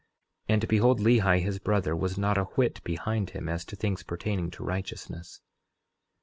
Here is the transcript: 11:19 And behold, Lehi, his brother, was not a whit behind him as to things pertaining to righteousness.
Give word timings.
11:19 0.49 0.53
And 0.55 0.67
behold, 0.67 0.99
Lehi, 0.99 1.41
his 1.43 1.59
brother, 1.59 1.95
was 1.95 2.17
not 2.17 2.35
a 2.35 2.45
whit 2.55 2.83
behind 2.83 3.29
him 3.37 3.47
as 3.47 3.63
to 3.65 3.75
things 3.75 4.01
pertaining 4.01 4.49
to 4.49 4.63
righteousness. 4.63 5.41